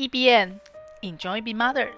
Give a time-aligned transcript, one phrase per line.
[0.00, 0.58] E B N
[1.02, 1.92] Enjoy Be Mothers，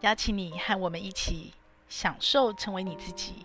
[0.00, 1.52] 邀请你和我们一起
[1.86, 3.44] 享受成为你自己，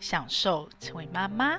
[0.00, 1.56] 享受成为妈妈。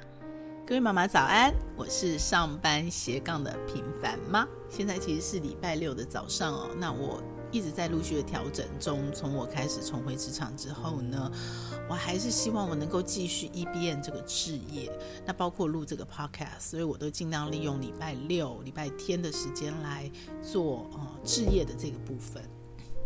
[0.68, 4.46] 各位妈妈早安，我是上班斜杠的平凡妈。
[4.70, 6.70] 现在其实是礼拜六的早上哦。
[6.78, 9.12] 那我一直在陆续的调整中。
[9.14, 11.32] 从我开始重回职场之后呢，
[11.90, 14.92] 我还是希望我能够继续 EBN 这个志业。
[15.26, 20.10] 那包括录这个 Podcast，所以我都尽量利用礼拜六、礼拜天的时间来
[20.42, 22.44] 做呃置业的这个部分。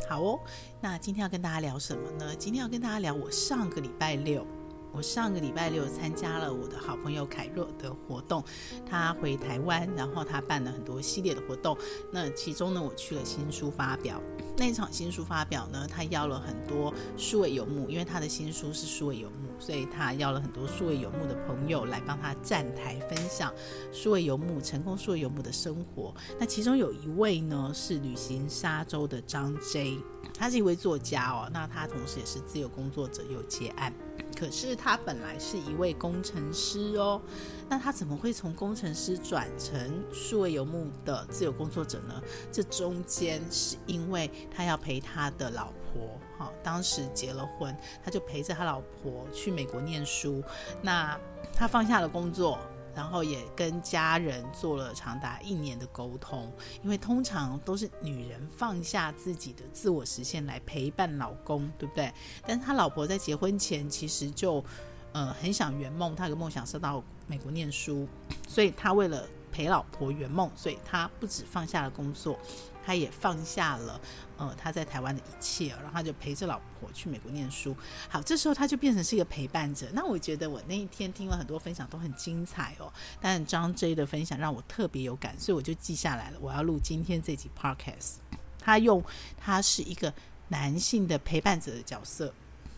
[0.09, 0.39] 好哦，
[0.81, 2.35] 那今天要跟大家聊什么呢？
[2.35, 4.45] 今天要跟大家聊我上个礼拜六。
[4.93, 8.43] 我上个礼拜六参加了我的好朋友凯若的活动，
[8.87, 11.75] 他回台湾，然后他办了很多系列的活动。
[12.11, 14.21] 那其中呢，我去了新书发表。
[14.55, 23.53] 那一场新书发表呢，他邀了很多数位游牧，因为他的新书是数位游牧，所以他邀了很多数位游牧的朋友来帮他站台分享
[23.93, 26.13] 数位游牧成功数位游牧的生活。
[26.37, 29.97] 那其中有一位呢，是旅行沙洲的张 J，
[30.37, 33.93] 他是一位作家哦，那他同时也是自由工作者，有接案。
[34.37, 37.21] 可是他本来是一位工程师哦，
[37.69, 42.21] 那他怎么会从工程师转成数位游牧的自由工作者呢？
[42.51, 46.19] 这中间是因为他要陪他的老婆，
[46.63, 50.43] 当时结了婚，他就陪着他老婆去美国念书。
[50.81, 51.19] 那
[51.53, 52.57] 他放下了工作。
[52.95, 62.13] 然后也跟家人做了长达一年的沟通，因为通常都是女人放下自己的自我实现来陪伴老公，对不对？
[62.45, 64.63] 但是他老婆在结婚前其实就，
[65.11, 68.07] 呃，很想圆梦，他的梦想是到美国念书，
[68.47, 72.37] 所以他为了陪老婆圆梦，所以他不止放下了工作。
[72.85, 74.01] 他也放下了，
[74.37, 77.75] 呃，他在台湾的一切，然后他就陪着老婆去美国念书。
[78.09, 79.87] 好，这时候他就变成是一个陪伴者。
[79.93, 82.91] 那我觉得我那一天听了很多分享，都很精彩哦。
[83.21, 86.37] 但张 J 的分享让我特别有感，所以我就记下来了。
[86.41, 88.15] 我要录今天这集 Podcast。
[88.59, 89.03] 他用
[89.37, 90.13] 他是一个
[90.47, 92.33] 男性的陪伴者的角色，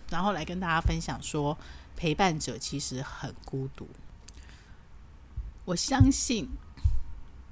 [0.10, 1.58] 然后来跟大家分享说，
[1.96, 3.88] 陪伴者其实很孤独。
[5.64, 6.50] 我相信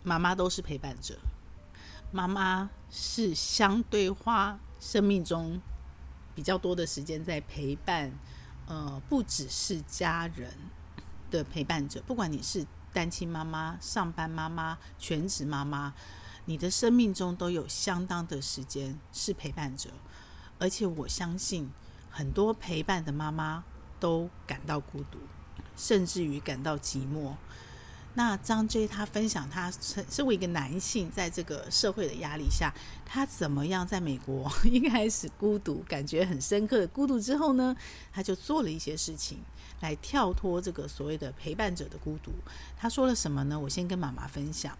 [0.03, 1.17] 妈妈都是陪伴者。
[2.13, 5.59] 妈妈是相对花生命中
[6.35, 8.11] 比较多的时间在陪伴，
[8.67, 10.53] 呃，不只是家人
[11.31, 15.91] 的陪伴者，不管你是单亲妈妈、上班妈妈、全职妈妈，
[16.45, 19.89] 你的生命中都有相当的时间是陪伴者，
[20.59, 21.71] 而且我相信
[22.11, 23.63] 很多陪伴的妈妈
[23.99, 25.17] 都感到孤独，
[25.75, 27.33] 甚至于感到寂寞。
[28.15, 29.71] 那张 J 他分享，他
[30.09, 32.71] 身为一个男性，在这个社会的压力下，
[33.05, 37.75] 他怎么样在美国一开始孤独，感觉很深刻的孤独之后呢，
[38.11, 39.39] 他就做了一些事情
[39.81, 42.31] 来跳脱这个所谓的陪伴者的孤独。
[42.77, 43.59] 他说了什么呢？
[43.59, 44.77] 我先跟妈妈分享。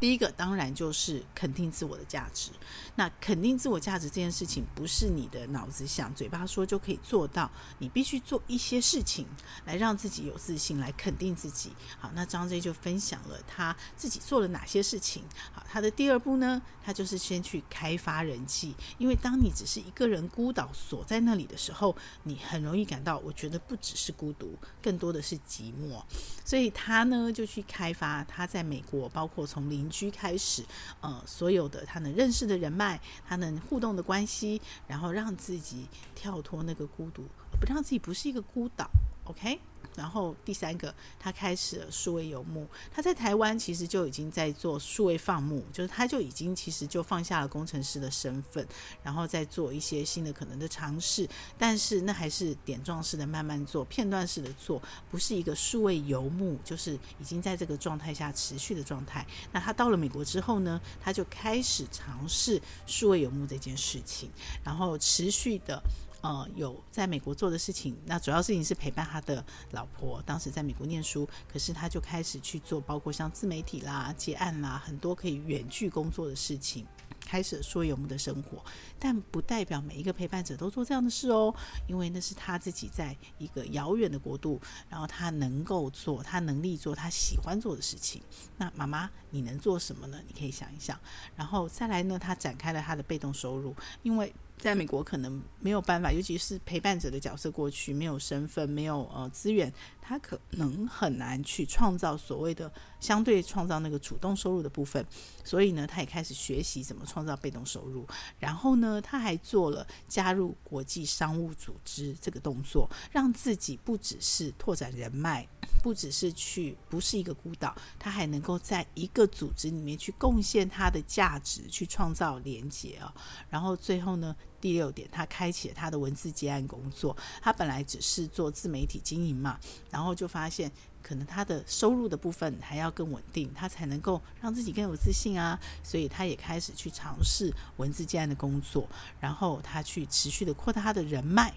[0.00, 2.50] 第一个当然就是肯定自我的价值。
[2.96, 9.26] 那肯定自我价值这件事情，不是你的脑子想、嘴巴说就可以做到，你必须做一些事情
[9.64, 11.72] 来让自己有自信，来肯定自己。
[11.98, 15.24] 好，那张 J 就分享了他自己做了哪些事情。
[15.52, 26.02] 好，他的第二步呢，他就是先去开发人际，因为当你只是一个人孤岛锁在那里的时候，你很容易感到，我觉得不只是孤独，更多的是寂寞。
[26.44, 30.64] 所以他呢就去开发他在美国，包括从邻居开始，
[31.00, 37.22] 呃，所有的他能认识的人脉，他能互动的关系，然后让自己跳脱那个孤独，
[37.60, 38.88] 不让自己不是一个孤岛
[39.24, 39.60] ，OK。
[39.96, 42.66] 然后第三个，他开始了数位游牧。
[42.92, 48.66] 他在台湾其实就已经在做数位放牧，就是他就已经其实就放下了工程师的身份，
[49.02, 51.28] 然后再做一些新的可能的尝试。
[51.58, 59.26] 但是那还是点状式的慢慢做，片段式的做，不是一个数位游牧，就是已经在这个状态下持续的状态。
[59.52, 64.30] 那他到了美国之后呢，他就开始尝试数位游牧这件事情，
[64.62, 65.82] 然后持续的。
[66.24, 76.86] 呃，有在美国做的事情，那主要事情是陪伴他的老婆，当时在美国念书，可是他就开始去做，包括像自媒体啦、接案啦，很多可以远距工作的事情，
[77.20, 78.64] 开始数位游牧的生活。
[78.98, 81.54] 但不代表每一个陪伴者都做这样的事哦，
[81.86, 84.58] 因为那是他自己在一个遥远的国度，
[84.88, 88.22] 然后他能够做，他能力做他喜欢做的事情。
[88.56, 90.18] 那妈妈，你能做什么呢？
[90.26, 90.98] 你可以想一想，
[91.36, 94.34] 然后再来呢，他展开了他的被动收入，因为。
[94.56, 99.72] 在美国可能没有办法，尤其是陪伴者的角色过去没有身份，没有呃资源，
[100.06, 102.70] 他可能很难去创造所谓的
[103.00, 105.04] 相对创造那个主动收入的部分。
[105.42, 108.06] 所以呢，他也开始学习怎么创造被动收入。
[108.38, 115.46] 然后呢，他还做了加入国际商务组织这个动作，让自己不只是拓展人脉，
[115.82, 123.14] 不只是去不是一个孤岛，他还能够在一个组织里面去贡献他的价值，去创造连结啊。
[123.48, 127.16] 然后最后呢，第六点，他开启了他的文字接案工作。
[127.42, 129.60] 他本来只是做自媒体经营嘛，
[129.94, 130.68] 然后就发现
[131.00, 135.56] 可能他的收入的部分还要更稳定，他才能够让自己更有自信啊。
[135.84, 138.88] 所以他也开始去尝试文字接案的工作，
[139.20, 141.54] 然后他去持续的扩大他的人脉。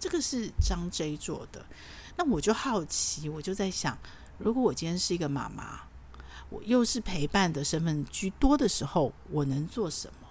[0.00, 1.62] 这个是张 J 做的。
[2.16, 3.98] 那我就好奇，我就在想，
[4.38, 5.82] 如果我今天是一个妈妈，
[6.48, 10.23] 我又是陪伴的身份居多的时候，我能做什么？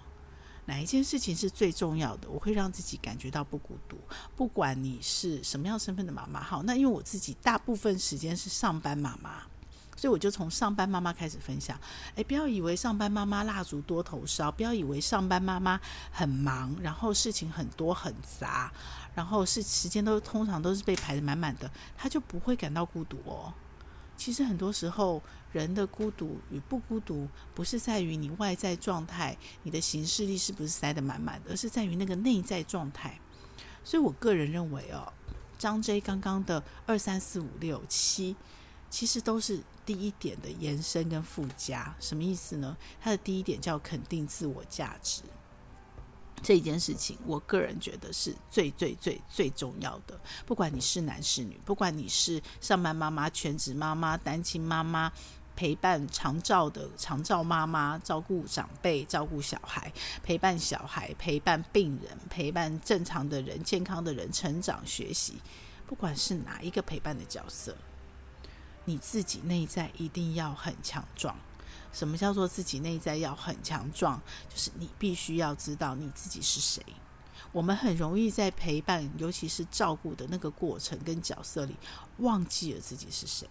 [0.66, 2.28] 哪一件事情是最重要的？
[2.30, 3.98] 我会让自己感觉到不孤独。
[4.34, 9.42] 不管你是什么样身份的妈妈，好，那因为我自己大部分时间是上班妈妈，
[9.96, 11.78] 所以我就从上班妈妈开始分享。
[12.14, 15.78] 诶，不要以为上班妈妈蜡烛多头烧，不要以为上班妈妈
[16.10, 18.72] 很忙，然后事情很多很杂，
[19.14, 23.52] 然后是时间都通常都是被排得满满的，她就不会感到孤独哦。
[24.16, 25.20] 其实很多时候，
[25.54, 33.18] 人的孤独与不孤独，不是在于你外在状态，你的行事力是不是塞得满满的，而是在于那个内在状态。
[33.84, 35.12] 所以我个人认为哦，
[35.56, 38.34] 张 J 刚刚的二三四五六七，
[38.90, 41.94] 其实都是第一点的延伸跟附加。
[42.00, 42.76] 什么意思呢？
[43.00, 45.22] 他的第一点叫肯定自我价值。
[46.42, 50.20] 这一件事情，我个人觉得是最最最最重要的。
[50.44, 55.10] 不管你是男是女，不管你是上班妈妈、全职妈妈、单亲妈妈、
[55.56, 59.92] 陪伴长照的长照妈妈、照顾长辈、照顾小孩、
[60.22, 65.40] 陪伴小孩、陪伴病人、陪伴正常的人、健康的人成长学习，
[65.86, 67.76] 不管是哪一个陪伴的角色，
[68.84, 71.36] 你自己内在一定要很强壮。
[71.92, 74.20] 什么叫做自己内在要很强壮？
[74.48, 76.82] 就是你必须要知道你自己是谁。
[77.52, 81.76] 我们很容易在陪伴，尤其是照顾的那个过程跟角色里，
[82.18, 83.48] 忘记了自己是谁，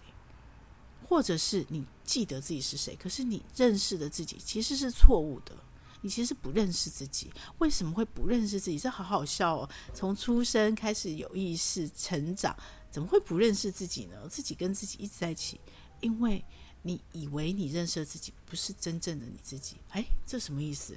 [1.08, 5.56] 或者是你记得自己是谁，可是你认识的自己其实是错误的。
[6.00, 8.78] 你其实不认识自己，为什么会不认识自己？
[8.78, 9.70] 这好好笑哦！
[9.94, 12.54] 从出生开始有意识成长，
[12.90, 14.28] 怎么会不认识自己呢？
[14.28, 15.60] 自己跟自己一直在一起，
[16.00, 16.44] 因为。
[16.86, 19.78] 你以为你认识自己，不是真正的你自己。
[19.92, 20.94] 诶，这什么意思？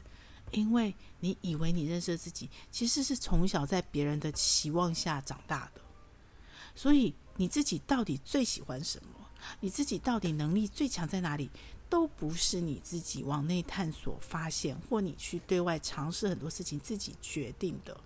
[0.52, 5.80] 因为你以为你认识自己，其实是从小在别人的期望下长大的。
[6.76, 9.27] 所以你自己到底最喜欢什么？
[9.60, 11.50] 你自己到底能力最强在哪里？
[11.90, 17.98] 都不是你自己往内探索发现，或你去对外尝试很多事情自己决定的。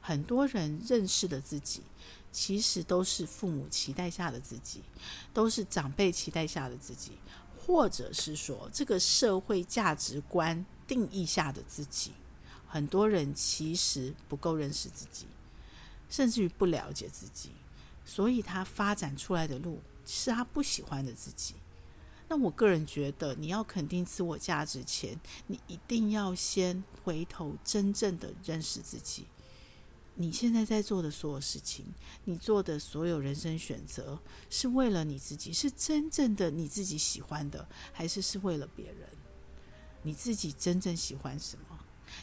[0.00, 1.82] 很多人认识的自己。
[2.32, 4.84] 其实都是父母期待下的自己，
[5.34, 7.10] 都是长辈期待下的自己，
[7.58, 12.12] 或者是说这个社会价值观定义下的自己。
[12.68, 15.26] 很多人其实不够认识自己，
[16.08, 17.50] 甚至于不了解自己，
[18.04, 19.80] 所以他发展出来的路
[20.12, 21.54] 是他不喜欢的自己。
[22.28, 25.18] 那我个人觉得，你要肯定自我价值前，
[25.48, 29.26] 你一定要先回头真正的认识自己。
[30.14, 31.86] 你现在在做的所有事情，
[32.24, 39.08] 你做的所有人生选择，是为了你自己，是真正的你自己喜欢的，还是是为了别人？
[40.02, 41.78] 你自己真正喜欢什么？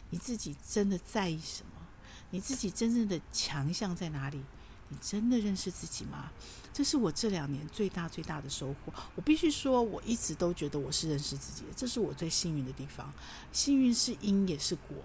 [0.09, 1.87] 你自己真的在意什么？
[2.29, 4.43] 你自己真正的强项在哪里？
[4.89, 6.31] 你真的认识自己吗？
[6.73, 8.93] 这是我这两年最大最大的收获。
[9.15, 13.11] 我必须说，我一直都觉得我是认识自己的，这是我最幸运的地方。
[13.51, 14.97] 幸运是因也是果，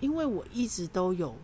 [0.00, 1.36] 因为我一直都有。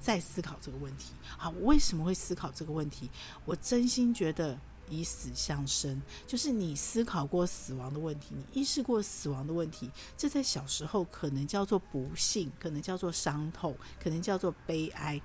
[0.00, 3.08] 在思考这个问题，好，我为什么会思考这个问题？
[3.44, 4.58] 我真心觉得
[4.88, 15.22] 以死相生，就是你思考过死亡的问题，你意识过死亡的问题，这在小时候可能叫做不幸，可能叫做伤痛，可能叫做悲哀。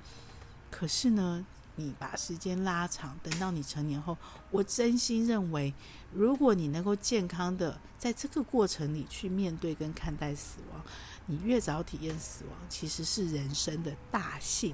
[0.70, 1.44] 可是呢，
[1.78, 4.18] 你把时间拉长，等到你成年后，
[4.52, 5.74] 我真心认为，
[6.12, 10.84] 如果你能够健康的在这个过程里去面对跟看待死亡。
[11.28, 14.74] 你越早体验死亡，其实是人生的大幸，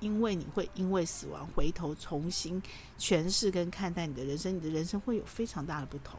[0.00, 2.62] 因为你会因为死亡回头重新
[2.98, 6.18] 诠释跟看待你的人生，你的人生会有非常大的不同。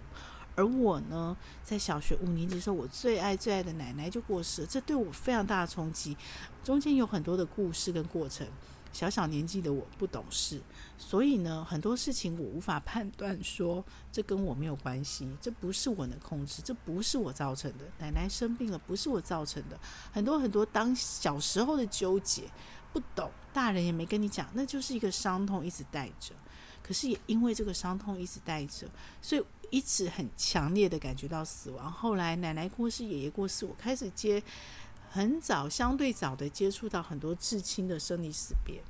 [0.56, 6.16] 而我呢，在小学五年级的时候，我最爱最爱的奶奶就过世了，这对我非常大的冲击。
[6.64, 8.46] 中间有很多的故事跟过程，
[8.94, 10.62] 小小年纪的我不懂事，
[10.98, 17.86] 所以呢，很多事情我无法判断，说这跟我没有关系，这不是我能控制，这不是我造成的。
[18.00, 19.80] 奶奶生病了，不是我造成的。
[20.12, 22.44] 很多很多当小时候的纠结，
[22.92, 26.36] 不懂，大人也没跟你讲，那就是一个伤痛一直带着。
[26.84, 28.86] 可是也因为这个伤痛一直带着，
[29.22, 31.90] 所以一直很强烈的感觉到死亡。
[31.90, 34.44] 后来奶奶过世，爷爷过世，我开始接。
[35.14, 38.82] 很早，相对早的接触到很多至亲的生离死别，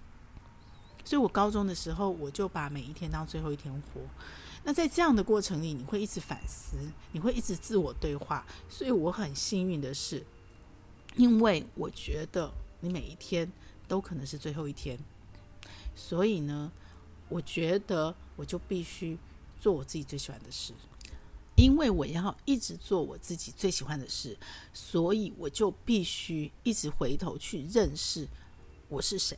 [1.04, 4.02] 所以我高中的时候，我就把每一天当最后一天活。
[4.64, 6.78] 那在这样的过程里，你会一直反思，
[7.12, 8.46] 你会一直自我对话。
[8.70, 10.24] 所以我很幸运的是，
[11.16, 13.52] 因为我觉得你每一天
[13.88, 15.00] 都可能是最后一天，
[15.96, 16.72] 所以呢，
[17.30, 19.18] 我觉得我就必须
[19.60, 20.72] 做我自己最喜欢的事。
[21.56, 24.38] 因为我要一直做我自己最喜欢的事，
[24.74, 28.28] 所以我就必须一直回头去认识
[28.88, 29.38] 我是谁，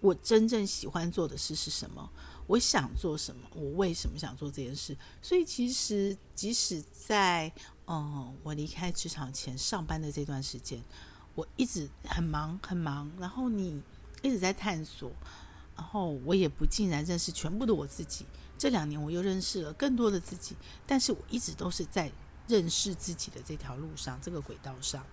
[0.00, 2.10] 我真正喜欢做的事是什么，
[2.46, 4.96] 我想做什么，我为什么想做这件事。
[5.22, 7.50] 所以其实即使在
[7.86, 10.82] 嗯我离开职场前上班的这段时间，
[11.34, 13.80] 我一直很忙很忙，然后你
[14.20, 15.10] 一直在探索，
[15.76, 18.26] 然后我也不尽然认识全部的我自己。
[18.58, 22.10] 这两年我又认识了更多的自己，但是我一直都是在
[22.48, 25.04] 认识自己的这条路上，这个轨道上，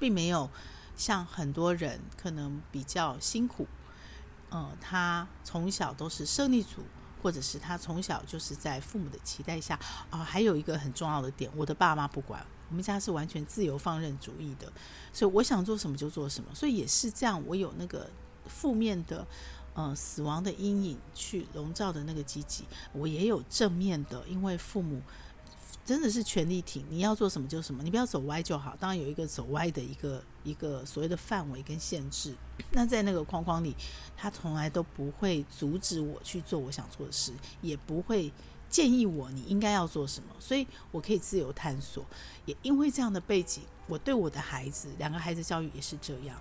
[0.00, 0.50] 并没有
[0.96, 3.66] 像很多人可能比较辛苦。
[4.50, 6.82] 呃，他从小都是胜利组，
[7.22, 9.78] 或者是他从小就是在父母的期待下
[10.10, 14.72] 啊、还有一个很重要的点，我的爸妈不管，我们家是完全自由放任主义的，
[15.12, 18.10] 所以我想做什么就做什么，所以也是这样，我有那个
[18.46, 19.26] 负面的。
[19.78, 25.00] 呃，死亡的阴影去笼罩的那个积极，我也有正面的，因为父母
[25.84, 28.74] 真的是全力挺，你要做什么就什么，你不要走歪就好。
[28.80, 32.34] 当然有一个走歪的一个一个所谓的范围跟限制，
[32.72, 33.76] 那在那个框框里，
[34.16, 37.32] 他从来都不会阻止我去做我想做的事，
[37.62, 38.32] 也不会
[38.68, 42.04] 建议我你应该要做什么，所以我可以自由探索。
[42.46, 46.36] 也因为这样的背景，我对我的孩子，两个孩子教育也是这样，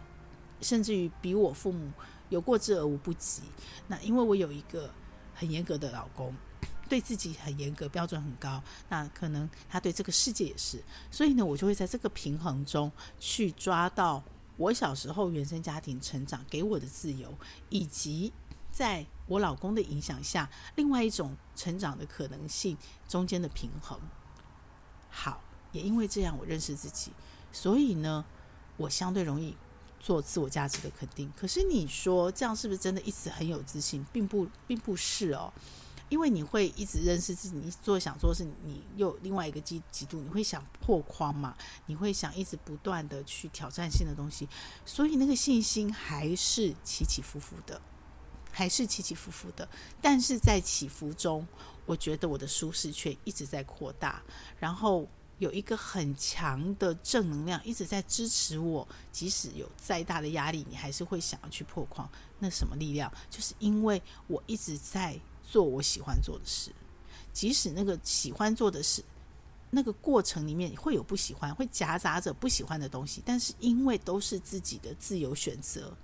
[0.60, 1.92] 甚至于比我父母。
[2.30, 3.42] 有过之而无不及。
[3.88, 4.90] 那因为我有一个
[5.34, 6.34] 很严格的老公，
[6.90, 8.62] 对自己很严格，标准很高。
[8.90, 10.84] 那可能他对这个世界也是。
[11.12, 14.24] 所以呢，我就会在这个平衡中去抓到
[14.58, 17.34] 我小时候原生家庭成长给我的自由，
[17.70, 18.34] 以及
[18.72, 24.00] 在我老公的影响下，另外一种成长的可能性中间的平衡。
[25.10, 25.42] 好，
[25.72, 27.12] 也因为这样，我认识自己，
[27.52, 28.26] 所以呢，
[28.78, 29.56] 我相对容易。
[30.00, 34.06] 做自我价值的肯定，可是你说这样是不是真的一直很有自信？
[34.14, 35.52] 并不，并不是哦，
[36.10, 41.56] 因为你会一直认识自己，你做想做是你又另外一个极极度，你会想破框嘛？
[41.88, 44.48] 你会想一直不断的去挑战性的东西，
[44.86, 47.82] 所以那个信心还是起起伏伏的，
[48.52, 49.68] 还是起起伏伏的。
[50.02, 51.46] 但是在起伏中，
[51.86, 54.22] 我觉得我的舒适圈一直在扩大，
[54.60, 55.08] 然后。
[55.40, 62.10] 有一个很强的正能量一直在支持我，即使有再大的压力，你还是会想要去破框。
[62.40, 63.12] 那什么力量？
[63.30, 66.72] 就是因为我一直在做我喜欢做的事，
[67.32, 69.04] 即使那个喜欢做的事，
[69.70, 75.96] 那个过程里面会有不喜欢，会夹杂着不喜欢的东西，但是因为都是自己的自由选择。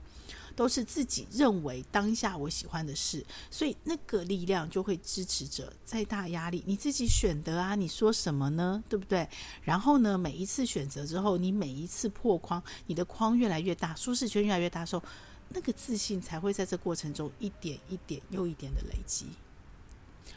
[0.55, 5.72] 都是自己认为当下我喜欢的事，所以那个力量就会支持着。
[5.83, 8.83] 再大压力，你自己选的啊，你说什么呢？
[8.88, 9.27] 对不对？
[9.62, 15.03] 然后呢，每一次选择之后，你每一次破框，你的框越来越大，舒适圈越来越大时候，
[15.50, 19.27] 那个自信才会在这过程中一点一点又一点的累积。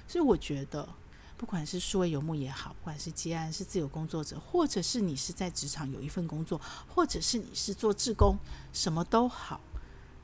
[0.09, 0.89] 所以我觉得，
[1.37, 8.39] 不管是数位游牧也好，不管是接案是自由工作者，或者是你是在职场有一份工作，或者是你是做志工，
[8.73, 9.61] 什么都好。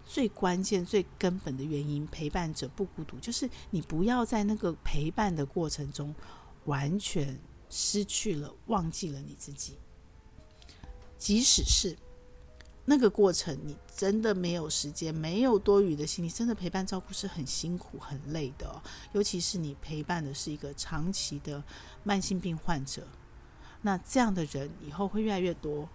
[0.04, 6.14] 最关键、最根本的原因，陪伴者不孤独，就是你不要在那个陪伴的过程中，
[6.64, 7.38] 完全
[7.71, 9.78] 失去了、忘记了你自己。
[11.16, 11.97] 即使是
[12.85, 18.82] 那个过程，你真的没有时间、没有多余的心力，真的陪伴照顾是很辛苦、很累的。
[19.12, 21.62] 尤其是你陪伴的是一个长期的
[22.02, 23.06] 慢性病患者，
[23.80, 25.88] 那这样的人以后会越来越多。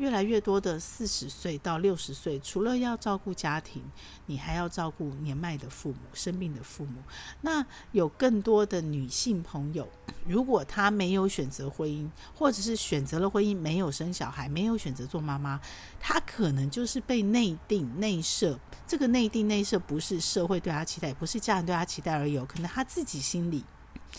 [0.00, 3.82] 越来越多的四十岁到六十岁，除了要照顾家庭，
[4.24, 7.02] 你还要照顾年迈的父母、生病的父母。
[7.42, 9.86] 那有更多的女性朋友，
[10.26, 15.60] 如果她没有选择婚姻，或者是选择了婚姻没有生小孩，没有选择做妈妈，
[16.00, 18.58] 她可能就是被内定、内设。
[18.86, 23.62] 这个内定、内设不是社会对她期待，不是家人对她期待而已，可能她自己心里，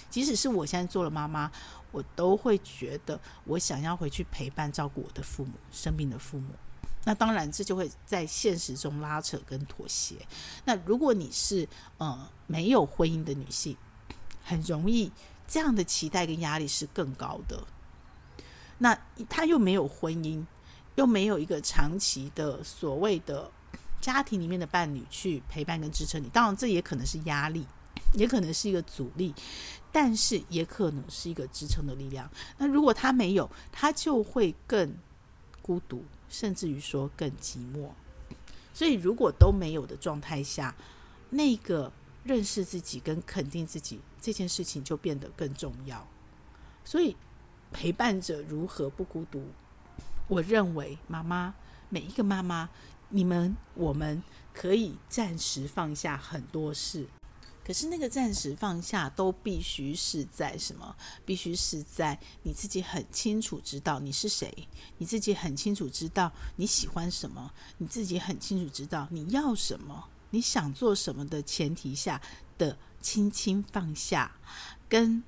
[0.10, 1.52] 即使是我现在做了妈妈。
[1.94, 6.48] 我都会觉得，我想要回去陪伴、照顾我的父母，生病的父母。
[7.04, 10.16] 那当然，这就会在现实中拉扯跟妥协。
[10.64, 11.68] 那如果你是
[11.98, 13.76] 呃没有婚姻的女性，
[14.42, 15.12] 很容易
[15.46, 17.62] 这样的期待跟压力是更高的。
[18.78, 20.46] 那她又没有婚姻，
[20.96, 23.52] 又没有一个长期的所谓的
[24.00, 26.30] 家庭里面的伴侣去陪伴跟支撑你。
[26.30, 27.66] 当然，这也可能是压力，
[28.14, 29.36] 也可能是一个阻力，
[29.92, 32.30] 但是也可能是一个支撑的力量。
[32.58, 34.96] 那如果他没有，他就会更
[35.62, 36.04] 孤独。
[36.32, 37.90] 甚至于说更寂寞，
[38.74, 40.74] 所以如果都没有的状态下，
[41.30, 41.92] 那个
[42.24, 46.08] 认识自己跟肯定自己这件事情就变得更重要。
[46.86, 47.18] 所以
[47.74, 49.44] 陪伴者如何不孤独？
[50.30, 51.54] 我认为妈妈，
[51.90, 52.70] 每一个妈妈，
[53.10, 57.06] 你们我们可以暂时放下很多事。
[57.64, 60.96] 可是那个暂时放下，都必须是在什么？
[61.26, 72.20] 必须是在你自己很清楚知道你是谁，你自己很清楚知道你喜欢什么，你自己很清楚知道你要什么，你想做什么的前提下
[72.58, 74.36] 的轻轻放下，
[74.90, 75.24] 跟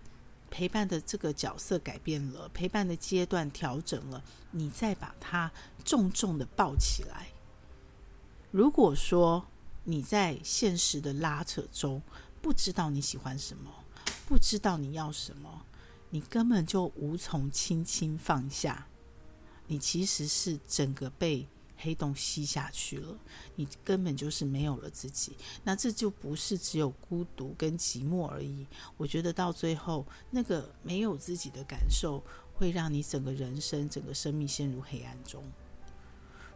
[0.50, 5.52] 陪伴的这个角色改变了，陪伴的阶段调整了，你再把它
[5.86, 7.28] 重重的抱起来。
[8.52, 9.46] 如果说，
[9.86, 12.02] 你在现实的拉扯中，
[12.44, 13.72] 不知道你喜欢什么，
[14.28, 15.66] 不知道你要什么，
[16.10, 18.86] 你根本就无从轻轻放下。
[19.68, 21.48] 你其实是整个被
[21.78, 23.18] 黑洞吸下去了，
[23.56, 25.38] 你根本就是没有了自己。
[25.64, 28.68] 那这就不是只有孤独跟寂寞而已。
[28.98, 32.22] 我觉得到最后，那个没有自己的感受，
[32.54, 35.42] 会让你整个人生、整个生命陷入黑暗中。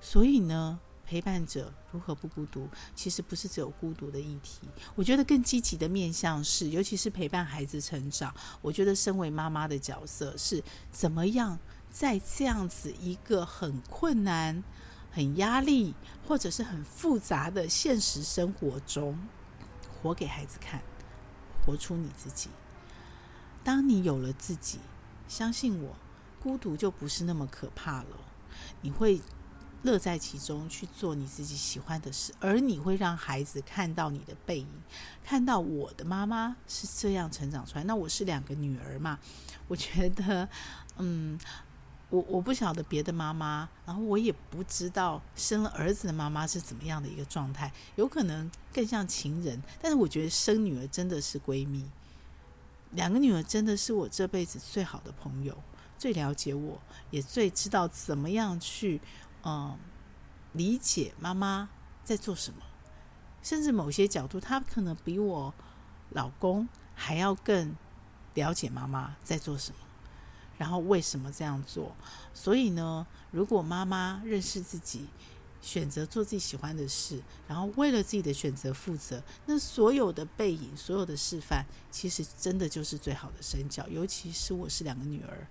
[0.01, 2.67] 所以呢，陪伴者如何不孤独？
[2.93, 4.67] 其实不是只有孤独的议题。
[4.93, 8.35] 我觉得更积极的面向是，尤其是陪伴孩子成长。
[8.61, 10.61] 我觉得身为妈妈的角色是
[10.91, 11.57] 怎么样
[11.89, 14.61] 在这样子一个很困难、
[15.09, 15.95] 很压力
[16.27, 19.17] 或者是很复杂的现实生活中，
[20.01, 20.81] 活给孩子看，
[21.65, 22.49] 活出你自己。
[23.63, 24.79] 当你有了自己，
[25.29, 25.95] 相信我，
[26.41, 28.17] 孤独就不是那么可怕了。
[28.81, 29.21] 你会。
[29.83, 34.67] 乐在其中去做你自己喜欢的事，而你会让孩子看到你的背影，
[35.23, 37.83] 看到我的妈妈是这样成长出来。
[37.83, 39.19] 那我是两个女儿嘛，
[39.67, 40.49] 我觉得，
[40.97, 41.39] 嗯，
[42.09, 49.61] 我我不晓得别的妈妈，然后我也不知道生了儿子的妈妈是怎么样的一个状态，有可能更像情人。
[49.81, 51.85] 但是我觉得生女儿真的是闺蜜，
[52.91, 55.55] 两个女儿真的是我这辈子最好的朋友，
[55.97, 56.81] 最了解我，
[57.11, 58.99] 也最知道怎么样去。
[59.47, 59.77] 嗯，
[60.51, 61.69] 理解妈妈
[62.03, 62.59] 在做什么，
[63.41, 65.53] 甚至某些角度，她可能比我
[66.09, 67.73] 老公还要更
[68.33, 69.77] 了解妈妈在做什么，
[70.57, 71.95] 然后为什么这样做。
[72.33, 75.07] 所以呢，如果妈妈认识自己，
[75.61, 83.87] 选择做自己喜欢的事，然后为了自己的选择负责，那所有的背影、所有的示范，其实真的就是最好的身教。
[83.87, 85.47] 尤其是我是两个女儿。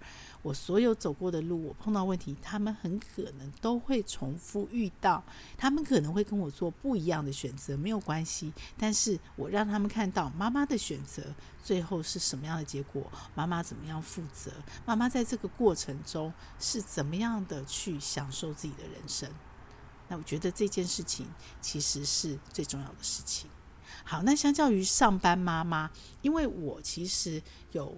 [0.46, 5.20] 我所有走过的路，我碰到问题，他们很可能都会重复遇到，
[5.58, 8.52] 他们可能会跟我做不一样的选择，没有关系。
[8.78, 11.20] 但是我让他们看到妈妈的选择
[11.64, 14.52] 最后是什么样的结果，妈妈怎么样负责，
[14.84, 19.28] 妈妈在这个过程中是怎么样的去享受自己的人生。
[20.06, 21.26] 那我觉得这件事情
[21.60, 23.50] 其实是最重要的事情。
[24.04, 25.90] 好，那相较于上班妈妈，
[26.22, 27.96] 因为我其实有。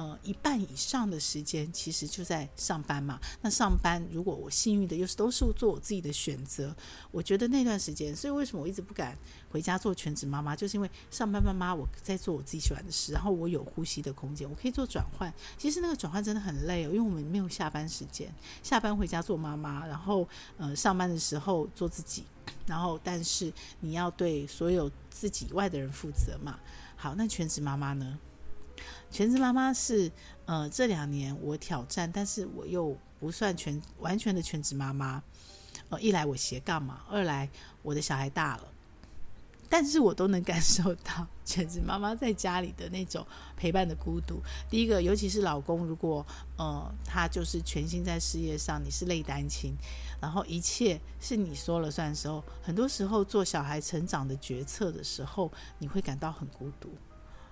[0.00, 3.20] 呃，一半以上的时间其实就在上班嘛。
[3.42, 6.74] 那上班，如果我幸运的又是都是做我自己的选择，
[7.10, 9.14] 我觉得那段时间，所以为什么我一直不敢
[9.50, 15.30] 回家做全职妈妈，就是因为上班妈妈我在做我自己喜欢的事，然后我有呼吸的空间，我可以做转换。
[15.58, 18.32] 其实那个转换真的很累哦，因为我们没有下班时间，
[18.62, 22.24] 下班回家做妈妈，然后呃上班的时候做自己，
[22.64, 26.58] 然后但是你要对所有自己以外的人负责嘛。
[26.96, 28.18] 好，那全职妈妈呢？
[29.10, 30.10] 全职妈妈是
[30.44, 35.22] 呃这两年我挑战，但是我又不算全完全的全职妈妈。
[35.88, 37.48] 呃，一来我斜杠嘛，二来
[37.82, 38.64] 我的小孩大了，
[39.68, 44.40] 但是我都能感受到全职妈妈在家里的那种陪伴的孤独。
[44.68, 46.24] 第一个，尤其是老公，如果
[46.56, 49.74] 呃他就是全心在事业上，你是累单亲，
[50.20, 56.88] 然后一切是你说了算的时候，很多时候做小孩成长的决策的时候，你会感到很孤独。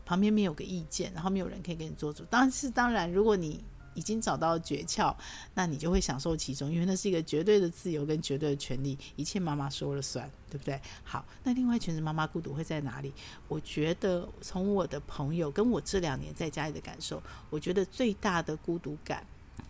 [0.09, 2.25] 旁边没有个意见，然后没有人可以给你做主。
[2.31, 5.15] 但是当然，如果你已经找到诀窍，
[5.53, 10.81] 那你就会享受其中，因为那是一个绝对的自由跟绝对的权利，一切妈妈说了算，对不对？
[11.05, 13.13] 好，那另外全职妈妈孤独会在哪里？
[13.49, 19.27] 我觉得从我的朋友跟我这两年在家里的感受，我觉得最大的孤独感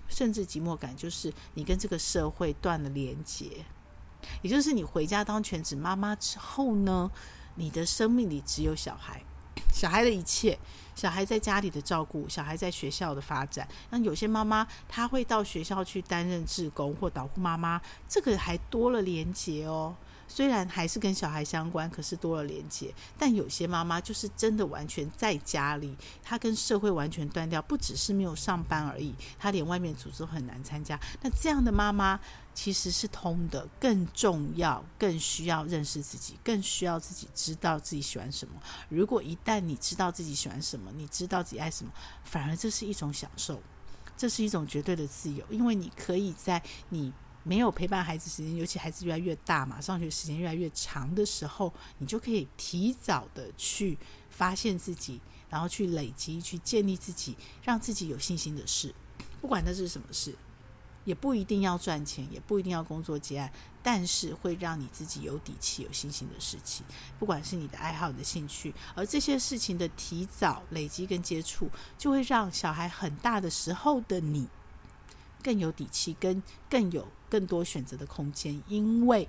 [0.08, 3.46] 甚至寂寞感，就是你跟这个社会断了连接。
[4.42, 7.10] 也就是你回家当全职妈妈之后呢，
[7.56, 9.24] 你的生命里只有小孩，
[9.72, 10.58] 小孩的一切，
[10.94, 13.66] 小孩在家里的照顾，小孩在学校的发展。
[13.90, 19.94] 那有些妈妈她会到学校去担任志工或导护妈妈，这个还多了连接哦。
[20.28, 22.94] 虽然还是跟小孩相关，可是多了连接。
[23.18, 31.00] 但有些妈妈就是真的完全在家里，她跟社会完全断掉，不只是没有上班而已，她连外面组织都很难参加。
[31.22, 32.20] 那这样的妈妈
[32.54, 38.54] 其实是通的，更重要，更需要认识自己，更需要自己知道自己喜欢什么。
[38.88, 41.90] 如果一旦你知道自己喜欢什么，你知道自己爱什么，
[42.24, 43.60] 反而这是一种享受，
[44.16, 47.12] 这是一种绝对的自由，因为你可以在你。
[47.48, 53.96] 没有陪伴孩子时间，尤其孩子越来越大嘛，上学时间越来越长的时候，你就可以提早的去
[54.28, 58.94] 发现自己，然后去累积、去建立自己，让自己有信心的事。
[59.40, 60.34] 不管那是什么事，
[61.06, 63.50] 也不一定要赚钱，也不一定要工作接案，
[63.82, 66.84] 但是会让你自己有底气、有信心的事情。
[67.18, 74.46] 不管是你的爱好、你的兴趣，而这些事情的提早累积跟接触，就会让小孩很大的时候的你
[75.42, 77.08] 更有底气，跟更有。
[77.28, 79.28] 更多选择的空间，因为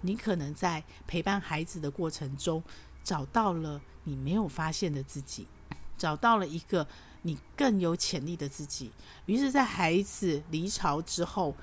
[0.00, 2.62] 你可能在陪伴孩子的过程中，
[3.02, 5.46] 找到了你没有发现的自己，
[5.96, 6.86] 找到了一个
[7.22, 8.92] 你更有潜力的自己。
[9.26, 11.54] 于是，在孩子离巢之后，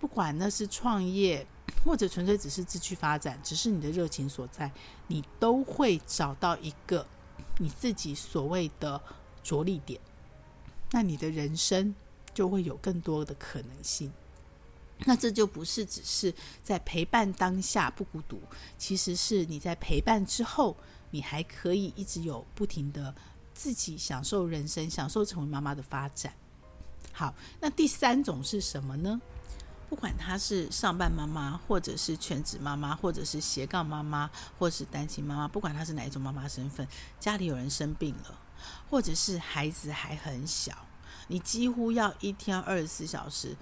[0.00, 1.46] 不管那是创业，
[1.84, 4.70] 或者纯粹只是志趣发展，只是你的热情所在，
[5.08, 7.06] 你都会找到一个
[7.58, 9.00] 你自己所谓的
[9.42, 10.00] 着力点。
[10.90, 11.94] 那你的人生
[12.32, 14.12] 就会有更多的可能性。
[15.00, 18.40] 那这就不是只是在陪伴当下不孤独，
[18.78, 20.76] 其实是你在陪伴之后，
[21.10, 23.14] 你还可以一直有不停的
[23.52, 26.32] 自己享受人生，享受成为妈妈的发展。
[27.12, 29.20] 好，那第三种是什么呢？
[29.90, 36.86] 不管她是上班妈妈，或者是全职妈妈，或者是斜杠妈妈，或是单亲妈妈，不管她是哪一种妈妈身份，
[37.20, 38.40] 家里有人生病了，
[38.88, 40.72] 或者是孩子还很小，
[41.28, 43.56] 你几乎要一天二十四小时。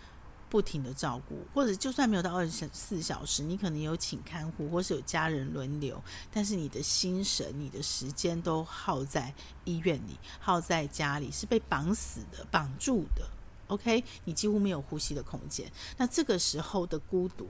[0.52, 5.98] 不停的照顾，或者就算没有到二十四小时，你可能有请看护，或是有家人轮流，
[6.30, 9.32] 但是你的心神、你的时间都耗在
[9.64, 13.26] 医院里，耗在家里，是被绑死的、绑住的。
[13.68, 15.72] OK，你几乎没有呼吸的空间。
[15.96, 17.48] 那这个时候的孤独，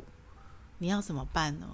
[0.79, 1.67] 你要怎么办呢？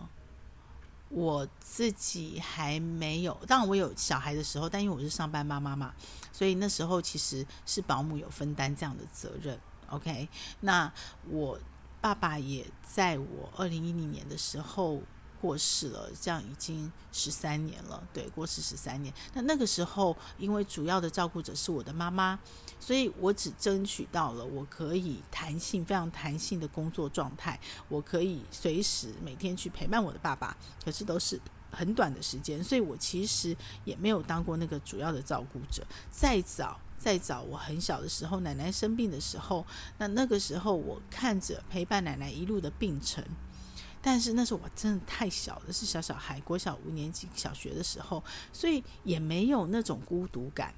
[1.11, 5.95] 我自己还没有，当然我有小孩的时候，但因为我是上班妈妈嘛，
[6.33, 9.61] 所以那时候其实是保姆有分担这样的责任。
[9.91, 10.29] OK，
[10.61, 10.93] 那
[11.29, 11.59] 我
[12.01, 15.01] 爸爸也在我二零一零年的时候
[15.41, 18.03] 过世了，这样已经十三年了。
[18.13, 19.15] 对，过世十三年。
[19.35, 22.39] 那那个时候，因为主要的照顾者是我的妈妈，
[22.81, 35.87] 所以我只争取到了我可以弹性、非常弹性的工作状态，我可以随时每天去陪伴我的爸爸，可是都是很短的时间，所以我其实也没有当过那个主要的照顾者。
[36.11, 36.81] 再早。
[36.99, 39.65] 再早，我很小的时候，奶奶生病的时候，
[39.99, 43.25] 那那个时候我看着陪伴奶奶一路的病程，
[44.03, 50.75] 但是那时候我真的太小了，是小小孩，国小五年级小学的时候，所以也没有那种孤独感，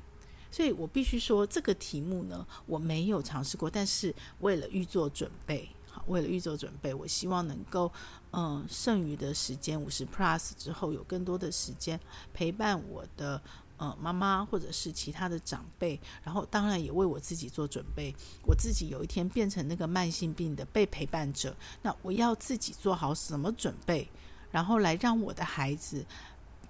[0.51, 7.91] 所以我必须说这个题目呢，我没有尝试过，但是为了预做准备，好，为了预做准备，我希望能够，
[8.33, 11.99] 嗯，剩余的时间五十 plus 之后，有更多的时间
[12.35, 13.41] 陪伴我的。
[13.83, 18.15] 嗯，妈妈或者是其他的长辈，然后当然也为我自己做准备。
[18.45, 24.07] 我自己有一天变成那个慢性病的被陪伴者，那我要自己做好什么准备，
[24.51, 26.05] 然后来让我的孩子，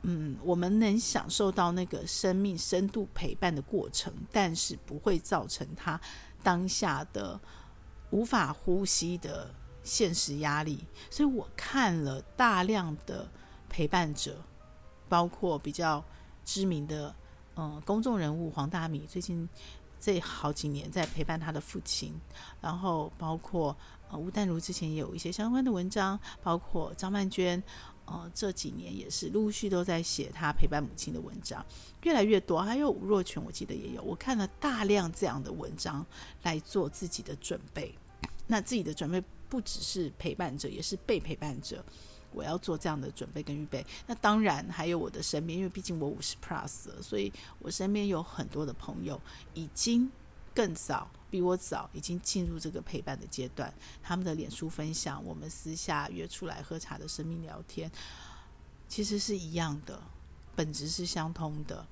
[0.02, 6.00] 嗯，我们能享受到那个生命深度陪伴的过程，但是不会造成他
[6.44, 7.40] 当下的
[8.10, 10.86] 无法呼吸的现实压力。
[11.10, 13.28] 所以我看了大量的
[13.68, 14.40] 陪伴者，
[15.08, 16.04] 包括比较。
[16.44, 17.14] 知名的
[17.56, 19.48] 嗯公众人物黄大米最近
[19.98, 22.14] 这好几年在陪伴他的父亲，
[22.60, 23.76] 然后包括
[24.08, 27.62] 呃吴淡如之前也有一些相关的文章，包括张曼娟
[28.06, 31.64] 呃这几年也是陆续都在写他陪伴母亲的文章，
[32.02, 36.04] 越来越多，还有吴若权我记得也有，我看了大量这样的文章
[36.44, 37.94] 来做自己的准备，
[38.46, 41.84] 那自己的准备不只是陪伴者，也是被陪伴者。
[42.32, 49.20] 我要做这样的准备跟预备，那当然还有我的身边，因为毕竟我五十 plus 了，所以我身边有很多的朋友
[49.54, 50.10] 已经
[50.54, 53.72] 更早比我早，已经进入这个陪伴的阶段。
[54.02, 57.90] 他们的脸书分享，我们私下约出来喝茶的生命聊天，
[58.88, 60.02] 其实是一样的，
[60.56, 61.86] 本质是相通的。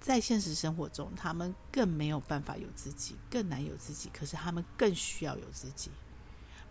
[0.00, 4.08] 在现实生活中，他们更没有办法有自己，更难有自己。
[4.12, 5.90] 可是他们更需要有自己，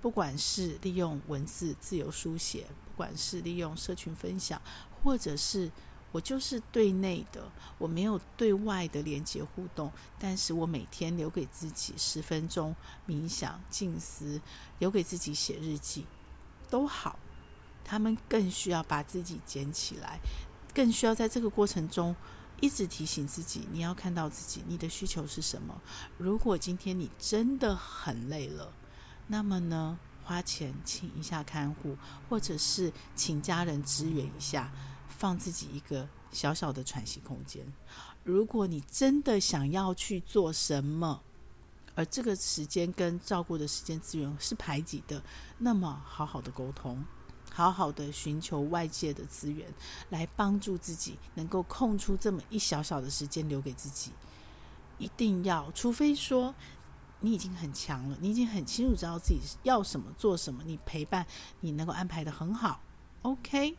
[0.02, 4.62] 不管是利用文字自由书写，不管是利用社群分享，
[5.04, 5.72] 或者是
[6.12, 12.76] 我就是对内的，我没有对外的连接互动，但是我每天留给自己十分钟
[13.08, 14.40] 冥想、静思，
[14.80, 16.06] 留给自己写日记，
[16.70, 17.18] 都好。
[17.84, 20.20] 他们更需要把自己捡起来，
[20.74, 22.16] 更需要在这个过程中。
[22.62, 25.82] 一直提醒自己，你要看到自己，你的需求是什么？
[26.18, 28.72] 如果今天你真的很累了，
[29.28, 31.98] 那么呢，花钱请一下看护，
[32.30, 34.72] 或者是请家人支援一下，
[35.08, 37.66] 放自己一个小小的喘息空间。
[38.24, 41.22] 如果你真的想要去做什么，
[41.96, 45.24] 而这个时间跟照顾的时间资源是排挤的，
[45.58, 47.04] 那么好好的沟通。
[47.52, 49.66] 好好的寻求外界的资源，
[50.10, 54.12] 来帮助自己能够空出这么一小小的时间留给自己。
[54.98, 56.54] 一定要，除非说
[57.26, 61.26] 你已经很强了，你已经很清楚知道自己要什么、做什么，你陪伴
[61.62, 62.80] 你能够安排得很好。
[63.24, 63.76] OK，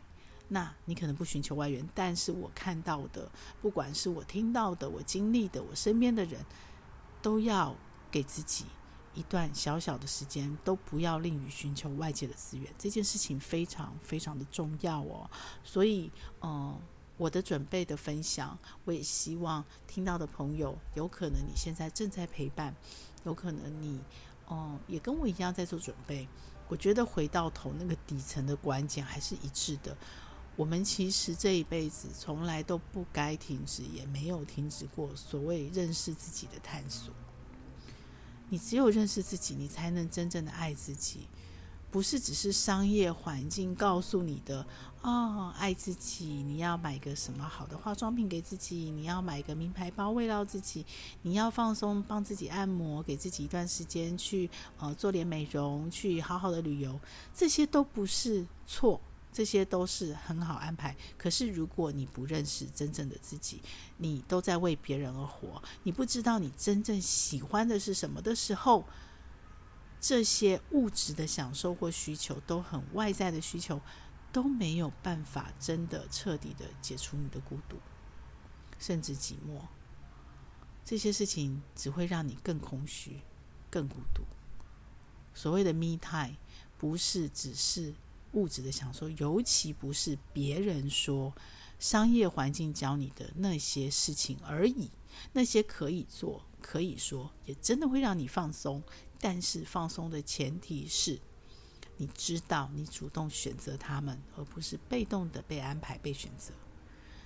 [0.49, 3.31] 那你可能不寻求外援，但是我看到的，
[3.61, 6.45] 不管是我听到的、我经历的、我身边的人，
[7.21, 7.73] 都要
[8.11, 8.65] 给自己。
[9.13, 15.27] 一段小小的时间，都不要吝于寻求外界的资源，这件事情非常非常的重要哦。
[15.63, 16.79] 所以，嗯，
[17.17, 18.55] 我的准备的分享，
[18.85, 22.75] 我也希望听到的朋友，有可能你现在正在陪伴，
[23.27, 23.99] 有可能你，
[24.49, 26.27] 嗯，也跟我一样在做准备。
[26.69, 29.95] 我觉得回到头，那个底层的关键还是一致的。
[30.55, 37.13] 我们其实这一辈子从来都不该停止，也没有停止过所谓认识自己的探索。
[38.49, 41.27] 你只有认识自己，你才能真正的爱自己，
[41.89, 44.65] 不是只是商业环境告诉你的
[45.01, 50.85] 哦，爱自己，你要买个什么好的化妆品给自己，你要买个名牌包慰劳自己，
[51.21, 56.99] 你要放松，帮自己按摩，给自己一段时间去呃做点美容，去好好的旅游，
[57.33, 58.99] 这些都不是错。
[59.33, 63.61] 这些都是很好安排，可是如果你不认识真正的自己，
[63.97, 68.83] 你都在为别人而活，你不知道你真正喜欢的是什么的时候，
[69.99, 73.81] 这些物质的享受或需求都很外在的需求，
[74.31, 77.77] 都没有办法真的彻底的解除你的孤独，
[78.79, 79.61] 甚至寂寞。
[80.85, 83.21] 这些事情只会让你更空虚、
[83.69, 84.23] 更孤独。
[85.33, 86.37] 所谓的 me time，
[86.77, 87.93] 不是只是。
[88.33, 91.33] 物质的享受，尤其不是别人说
[91.79, 94.91] 商业环境教你的那些事情而已。
[95.31, 98.83] 那些可以做，可以说，也真的会让你放松。
[99.19, 101.19] 但是放松的前提是，
[101.97, 106.53] 你知道你主动选择他们，而不是被动的被安排、被选择。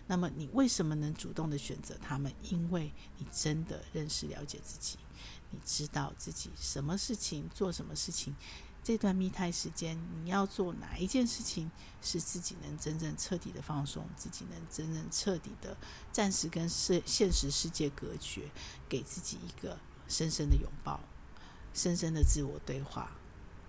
[0.07, 2.33] 那么你为什么能主动的选择他们？
[2.43, 4.97] 因为你真的认识、了解自己，
[5.51, 8.35] 你知道自己什么事情做什么事情。
[8.83, 11.69] 这段密探时间，你要做哪一件事情，
[12.01, 15.77] 是自己能真正彻底的放松，自己能真正彻底的
[16.11, 18.49] 暂时跟现现实世界隔绝，
[18.89, 19.77] 给自己一个
[20.07, 20.99] 深深的拥抱，
[21.73, 23.11] 深深的自我对话。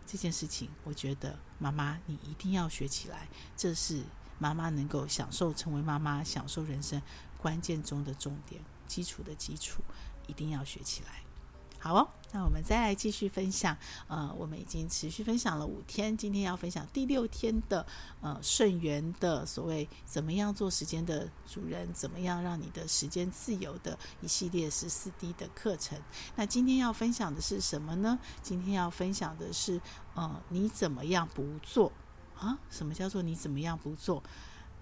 [0.06, 4.02] 这件事情，我觉得妈妈你一定要学起来，这是
[4.38, 7.00] 妈妈能够享受成为妈妈、享受人生
[7.38, 9.82] 关键中的重点，基础的基础，
[10.26, 11.22] 一定要学起来。
[11.82, 13.76] 好哦，那我们再来继续分享。
[14.06, 17.84] 呃，我们已经持续分享了五天，今天要分享第六天的
[18.20, 26.00] 呃顺缘的所谓怎么样做时间的主人，怎么样让你的时间自由的一系列十四 D 的课程。
[26.36, 28.16] 那今天要分享的是什么呢？
[28.40, 29.80] 今天要分享的是
[30.14, 31.90] 呃你怎么样不做
[32.38, 32.56] 啊？
[32.70, 34.22] 什么叫做你怎么样不做？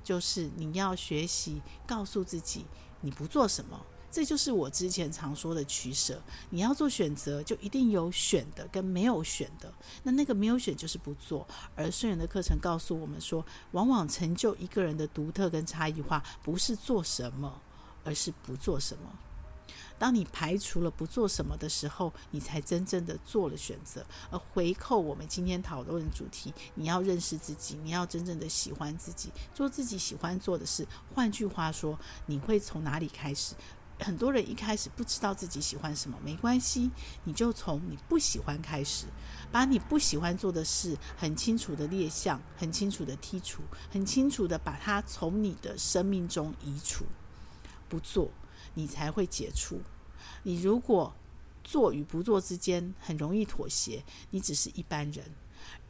[0.04, 2.66] 就是你要学习告诉自己
[3.00, 3.86] 你不做什么。
[4.11, 6.20] 这就是我之前常说的取舍。
[6.51, 9.73] 你要做选择，就一定有选的跟没有选的。
[10.03, 11.46] 那那个没有选就是不做。
[11.77, 17.61] 而顺缘的课程告诉我们说，往往成就一个人的独特跟差异化，不是做什么，
[18.05, 19.11] 而是不做什么。
[19.99, 24.03] 当你排除了不做什么的时候，你才真正的做了选择。
[24.31, 30.87] 而回扣我们今天讨论的主题，你要认识自己，你要真正的喜欢自己，做自己喜欢做的事。
[31.14, 33.55] 换句话说，你会从哪里开始？
[34.00, 36.90] 很多人一开始不知道自己喜欢什么，没关系，
[37.24, 39.06] 你就从你不喜欢开始，
[39.52, 47.04] 把你不喜欢做的事很清楚的列项，很清楚的剔除，很清楚的把它从你的生命中移除，
[47.88, 48.30] 不做，
[48.74, 49.80] 你才会解除。
[50.42, 51.14] 你如果
[51.62, 55.24] 做与不做之间很容易妥协，你只是一般人；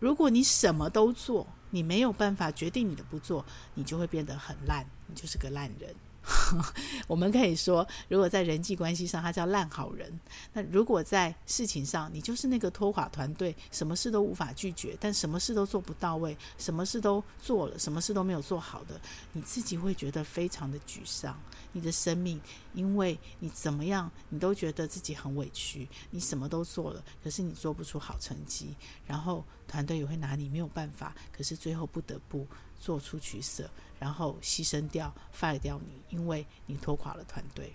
[0.01, 3.45] 如果你什么都做，你没有办法决定你的不做，
[3.75, 5.95] 你就会变得很烂，你就是个烂人。
[7.09, 10.09] 我们可以说，如果在人际关系上，他叫烂好人；
[10.53, 19.01] 那如果在事情上，你就是那个拖垮团队，什么事都无法拒绝，但什么事都做不到位，什么事都做了，什么事都没有做好的，
[19.33, 21.39] 你自己会觉得非常的沮丧。
[21.73, 22.41] 你的生命，
[22.75, 28.75] 因为你怎么样，你都觉得自己很委屈，你什么都做了，可是你做不出好成绩，
[29.07, 32.45] 然后团队也会拿你没有办法，可是最后不得不
[32.81, 33.71] 做出取舍。
[34.01, 37.75] 然后牺牲掉、fire 掉你，因为你拖垮了团队。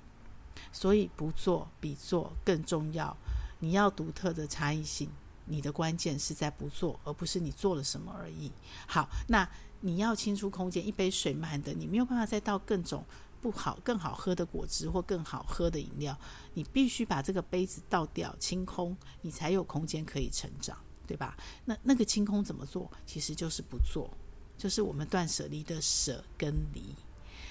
[0.72, 3.16] 所以不做比做更重要。
[3.60, 5.08] 你要独特的差异性，
[5.46, 8.52] 你的关键是在不做，而不是你做了什么而已。
[8.88, 9.48] 好，那
[9.82, 13.06] 你要清出空间，一杯水满的，你没有办法再倒更种
[13.40, 16.18] 不好、更好喝的果汁或更好喝的饮料，
[16.56, 21.38] 你必须把这个杯子倒掉、清空，你才有空间可以成长，对吧？
[21.66, 22.92] 那那个清空怎么做？
[23.06, 24.10] 其实就是不做。
[24.58, 26.84] 就是我们断舍离的舍跟离。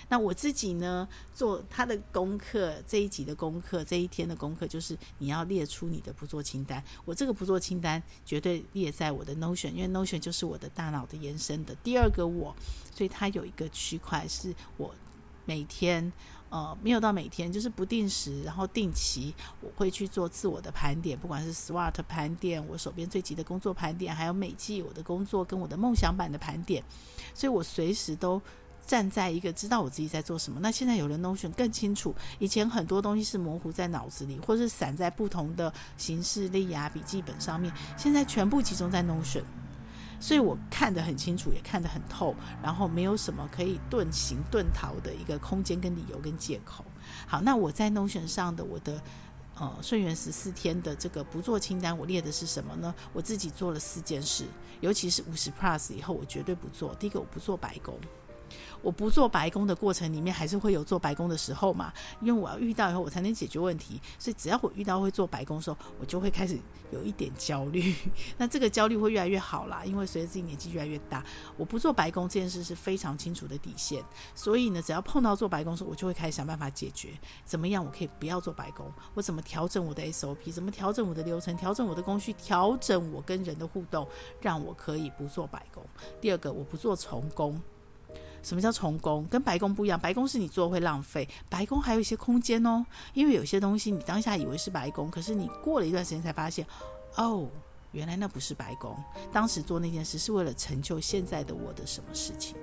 [0.08, 6.82] 那我自己呢，做他的功课，这一集的功课，这一天的功课，就是你要列出你的不做清单。
[7.04, 12.54] 我这个不做清单绝对列在我的 Notion，因为 Notion 就是我的大脑的延伸的第二个我，
[12.94, 14.94] 所以它有一个区块是我
[15.46, 16.12] 每天。
[16.54, 26.80] 呃，没有到每天，就是不定时，然后定期，我会去做自我的盘点，不管是 SWOT 盘点，我手边最急的工作盘点，还有每季我的工作跟我的梦想版的盘点，
[27.34, 28.40] 所以我随时都
[28.86, 30.60] 站在一个知道我自己在做什么。
[30.60, 39.42] 那现在有了 Notion 更清楚，以前很多东西是模糊在脑子里，或是散在不同的形式力啊、笔记本上面，现在全部集中在 Notion。
[40.24, 46.82] 所以我看得很清楚，也看得很透，然后没有什么可以遁形遁逃的一个空间跟理由跟借口。
[47.26, 48.98] 好，那我在农选上的我的
[49.58, 52.94] 呃顺缘十四天的这个不做清单，我列的是什么呢？
[53.12, 54.46] 我自己做了四件事，
[54.80, 56.94] 尤其是五十 Plus 以后，我绝对不做。
[56.94, 57.94] 第一个，我不做白工。
[58.84, 61.90] 我不做白工的过程里面，还是会有做白工的时候嘛？
[62.20, 63.98] 因为我要遇到以后，我才能解决问题。
[64.18, 66.58] 所以只要我遇到会做白工的时候，我就会开始
[66.92, 67.94] 有一点焦虑。
[68.36, 71.24] 那这个焦虑会越来越好啦，因为随着自己年纪越来越大，
[71.56, 74.04] 我不做白工这件事是非常清楚的底线。
[74.34, 78.92] 所以呢，只要碰到做白工的时候，我就会开始想办法解决，怎么样我可以不要做白工？
[79.14, 80.52] 我怎么调整我的 SOP？
[80.52, 81.56] 怎么调整我的流程？
[81.56, 82.34] 调整我的工序？
[82.34, 84.06] 调整我跟人的互动，
[84.42, 85.82] 让我可以不做白工。
[86.20, 87.58] 第二个，我不做重工。
[88.44, 89.26] 什么叫重工？
[89.28, 92.84] 跟白宫不一样，白宫是你做会浪费，白宫还有一些空间哦。
[93.14, 96.64] 因为有些东西你当下以为是白宫，可是你过了一段时间才发现，
[97.16, 97.48] 哦，
[97.92, 98.94] 原来那不是白宫。
[99.32, 102.54] 当时做那件事是为了成就现在的我的什么事情？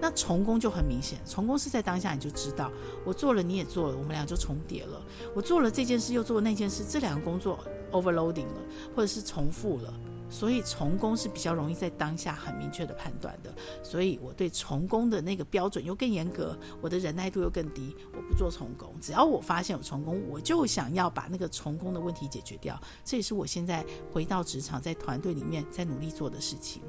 [0.00, 2.70] 那重工就很明显，重工是在当下你就知道，
[3.04, 5.00] 我做了你也做了，我们俩就重叠了。
[5.36, 7.58] 我做了这件事又做那件事，这两个工作
[7.92, 8.60] overloading 了，
[8.96, 9.94] 或者是重复了。
[10.30, 17.96] 所以重工是比较容易在当下很明确的判断的，所以我对重工的那个标准又更严格，我的忍耐度又更低。
[18.12, 22.80] 我不做重工，只要我发现有重工，我就想要把那个重工的问题解决掉。
[23.04, 26.82] 这也是我现在回到职场，在团队里面在努力做的事情。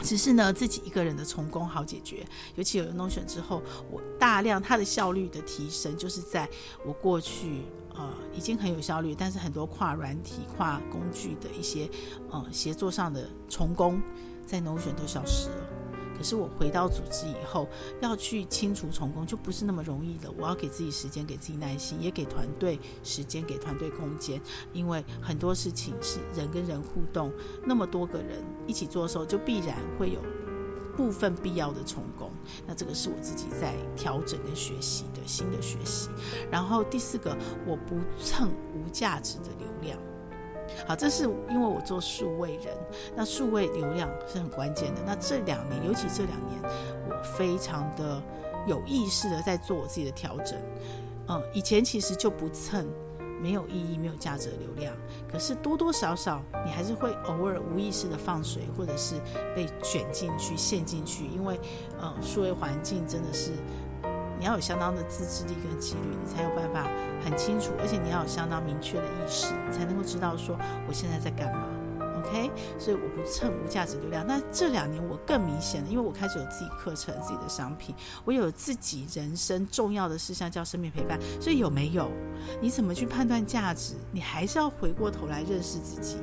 [0.00, 6.48] 只是呢，自己一个人的重工好解决，尤其有了 Notion 之后，我大量它的效率的提升，就是在
[6.84, 7.62] 我过去。
[7.94, 11.88] 呃，已经很有效率，但是很多跨软体、跨工具的一些
[12.30, 14.00] 呃协作上的重工，
[14.46, 15.56] 在 Notion 都消失了。
[16.16, 17.66] 可是我回到组织以后，
[18.00, 20.32] 要去清除重工就不是那么容易了。
[20.38, 24.40] 我要给自己时间，给自己耐心，也给团队时间，给团队空间，
[24.72, 27.32] 因为很多事情是人跟人互动，
[27.66, 30.20] 那么多个人一起做的时候，就必然会有。
[30.96, 32.30] 部分必要的重工，
[32.66, 36.08] 那这个是我自己在调整跟学习的新的学习。
[36.50, 39.98] 然后第四个，我不蹭无价值的流量。
[40.86, 42.76] 好，这是因为我做数位人，
[43.14, 45.02] 那数位流量是很关键的。
[45.04, 46.62] 那这两年，尤其这两年，
[47.08, 48.22] 我非常的
[48.66, 50.58] 有意识的在做我自己的调整。
[51.28, 52.86] 嗯，以前其实就不蹭。
[53.42, 54.94] 没有意义、没有价值的流量，
[55.30, 59.16] 可是多多少少你还是会偶尔无意识的放水，或者是
[59.56, 61.26] 被卷进去、陷进去。
[61.26, 61.58] 因为，
[62.00, 63.50] 呃，数位环境真的是
[64.38, 66.86] 你要有相当的自制力跟纪律，你才有办法
[67.24, 71.66] 很清楚，而且你要有相当明确的意识，你才能够知道说我现在在干嘛。
[72.22, 74.26] OK，所以我不蹭无价值流量。
[74.26, 81.18] 那这两年我更明显了，因为我开始有自己课程、自己的商品，我有自己人生重要的事项叫生命陪伴。
[81.40, 82.10] 所以有没有？
[82.60, 83.94] 你怎么去判断价值？
[84.12, 86.16] 你还是要回过头来认识自己，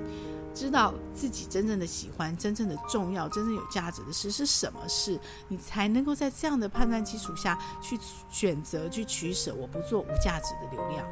[0.54, 7.98] 知道自己真正的喜欢、真正的重要、真正有价值的事是什么事，你才能够在这样的判断基础下去
[8.30, 9.54] 选择、去取舍。
[9.56, 11.08] 我不做无价值的流量，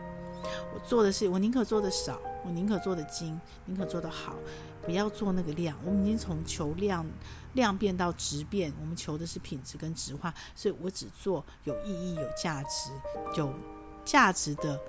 [0.74, 4.36] 我做的是，我宁可做的少，我宁可做的精，宁可做的好。
[4.88, 5.78] 不要做那个量。
[5.84, 7.06] 我们已经从求量
[7.54, 12.90] 量变到质变，我们求的是品质跟质化，所以我只做有意义、有价值、
[13.36, 13.54] 有
[14.06, 14.80] 价值的，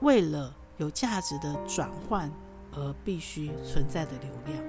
[0.00, 2.30] 为了有价值的转换
[2.74, 4.62] 而必须存在的流量。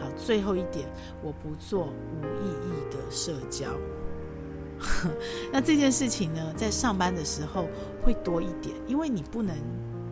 [0.00, 0.88] 好，最后一点，
[1.22, 3.68] 我不做无意义的社交。
[5.52, 7.68] 那这件事情呢，在上班的时候
[8.02, 9.56] 会多一点，因为你不能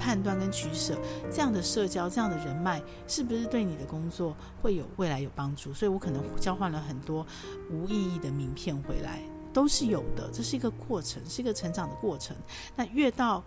[0.00, 0.98] 判断跟取舍
[1.30, 7.26] 这样的社交、这样的人脉是不是对你的工作会有未来有帮助，所以我可能交换了很多
[7.70, 9.20] 无意义的名片回来。
[9.52, 12.36] 都是有的，这是一个过程，是一个成长的过程。
[12.76, 13.42] 那越到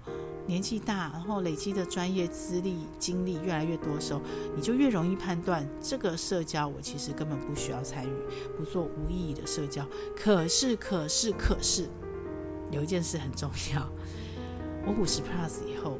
[0.46, 4.20] 年纪大，然后累积的专业资历、经历越来越多的时候，
[4.54, 8.12] 你就越容易判断这个社交我其实根本不需要参与，
[8.58, 9.88] 不做无意义的社交。
[10.14, 11.88] 可是，可是，可是，
[12.70, 13.90] 有一件事很重要，
[14.86, 15.98] 我五十 plus 以后，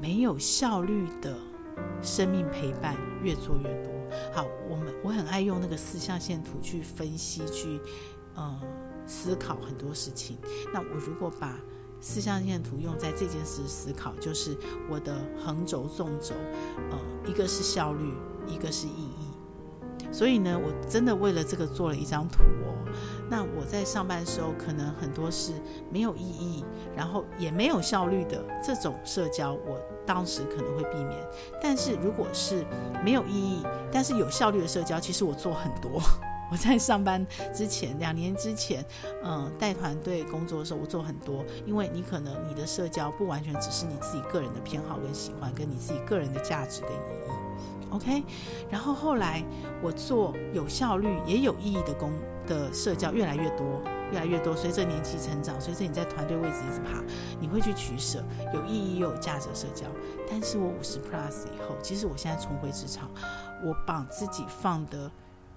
[0.00, 1.36] 没有效率的
[2.02, 3.92] 生命陪伴越做越多。
[4.32, 7.80] 好，我们我很爱用那个四象限图去分析，去
[8.34, 8.60] 呃。
[9.10, 10.36] 思考很多事情。
[10.70, 11.58] 那我如果把
[11.98, 14.54] 四象限图用在这件事思考，就是
[14.86, 16.34] 我的横轴、纵轴，
[16.90, 18.12] 呃，一个是效率，
[18.46, 19.27] 一个是意义。
[20.10, 22.74] 所以呢，我真的为了这个做了一张图哦。
[23.30, 25.52] 那我在上班的时候，可能很多是
[25.92, 26.64] 没有意义，
[26.96, 31.18] 然后也没有效率的这种社交，我当时可能会避免。
[31.62, 32.64] 但是如果是
[33.04, 36.00] 没有意义，但是有效率的社交，其实我做很多。
[36.50, 38.82] 我在上班之前，两年之前，
[39.22, 41.44] 嗯，带团队工作的时候，我做很多。
[41.66, 48.24] 因为你可能你的社交不完全只是你自己个人的偏好跟喜欢，跟你自己个人的价值跟意义，OK。
[48.70, 49.44] 然后后来
[49.82, 52.12] 我做有效率也有意义的工
[52.46, 53.82] 的社交越来越多，
[54.12, 54.56] 越来越多。
[54.56, 57.02] 随着年纪成长，随着你在团队位置一直爬，
[57.40, 58.24] 你会去取舍
[58.54, 59.86] 有意义又有价值的社交。
[60.28, 63.10] 但是我五十 plus 以后，其实我现在重回职场，
[63.64, 65.10] 我把自己放的。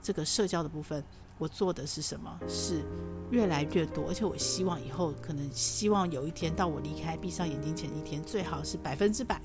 [0.04, 1.04] 这个社交的部分，
[1.38, 2.40] 我做的是什么？
[2.48, 2.84] 是
[3.30, 9.40] 越来越多，而且我希望以后可能希望有一天到我离开闭上眼睛前一天，最好是百分之百，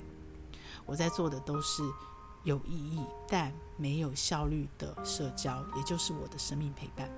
[0.83, 1.83] 我在做的都是
[2.47, 7.09] 有意义但没有效率的社交，也就是我的生命陪伴。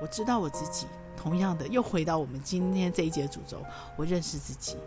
[0.00, 3.62] 我知道我自己，同样的又回到我们今天这一节主轴，
[3.98, 4.78] 我认识自己。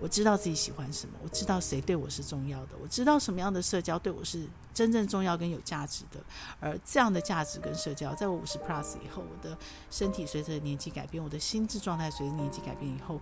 [0.00, 4.44] 我知道自己喜欢什么，我知道谁对我是重要的，我知道什么样的社交对我是
[4.74, 6.18] 真正重要跟有价值的。
[6.58, 9.56] 而这样的价值跟社交，在我五十 plus 以后，我的
[9.88, 13.20] 身体随着年纪改变，我的心智状态随着年纪改变以后，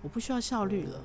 [0.00, 0.98] 我不需要效率了。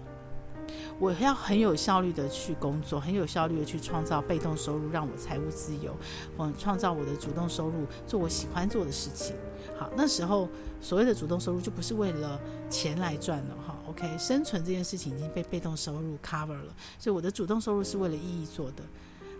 [1.00, 5.96] 我要很有效率的去工作，很有效率的去创造被动收入，让我财务自由，
[6.38, 9.36] 嗯，创造我的主动收入，做我喜欢做的事情。
[9.78, 10.48] 好，那时候
[10.80, 12.40] 所谓的主动收入就不是为了
[12.70, 13.76] 钱来赚了哈。
[13.88, 18.84] OK，生存这件事情已经被被动收入 cover 了，所以我的主动收入是为了意义做的。